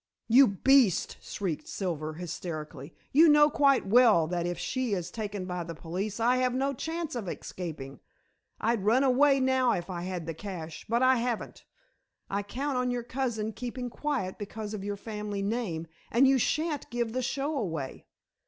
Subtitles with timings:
[0.27, 2.95] "You beast!" shrieked Silver hysterically.
[3.11, 6.73] "You know quite well that if she is taken by the police I have no
[6.73, 7.99] chance of escaping.
[8.59, 10.87] I'd run away now if I had the cash.
[10.89, 11.65] But I haven't.
[12.31, 16.89] I count on your cousin keeping quiet because of your family name, and you shan't
[16.89, 18.07] give the show away."